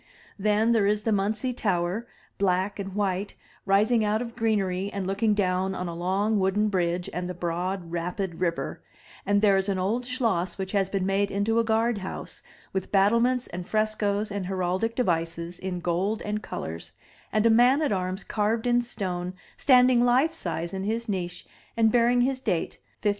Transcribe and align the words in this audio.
Then 0.39 0.71
there 0.71 0.87
is 0.87 1.03
the 1.03 1.11
Muntze 1.11 1.55
Tower, 1.55 2.07
black 2.39 2.79
and 2.79 2.95
white, 2.95 3.35
rising 3.67 4.03
out 4.03 4.19
of 4.19 4.35
greenery 4.35 4.89
and 4.91 5.05
looking 5.05 5.35
down 5.35 5.75
on 5.75 5.87
a 5.87 5.93
long 5.93 6.39
wooden 6.39 6.69
bridge 6.69 7.07
and 7.13 7.29
the 7.29 7.35
broad 7.35 7.91
rapid 7.91 8.39
river; 8.41 8.81
and 9.27 9.43
there 9.43 9.57
is 9.57 9.69
an 9.69 9.77
old 9.77 10.07
schloss 10.07 10.57
which 10.57 10.71
has 10.71 10.89
been 10.89 11.05
made 11.05 11.29
into 11.29 11.59
a 11.59 11.63
guard 11.63 11.99
house, 11.99 12.41
with 12.73 12.91
battlements 12.91 13.45
and 13.45 13.67
frescoes 13.69 14.31
and 14.31 14.47
heraldic 14.47 14.95
devices 14.95 15.59
in 15.59 15.79
gold 15.81 16.23
and 16.23 16.41
colors, 16.41 16.93
and 17.31 17.45
a 17.45 17.51
man 17.51 17.79
at 17.83 17.91
arms 17.91 18.23
carved 18.23 18.65
in 18.65 18.81
stone 18.81 19.35
standing 19.55 20.03
life 20.03 20.33
size 20.33 20.73
in 20.73 20.83
his 20.83 21.07
niche 21.07 21.45
and 21.77 21.91
bearing 21.91 22.21
his 22.21 22.39
date 22.39 22.79
1530. 23.03 23.09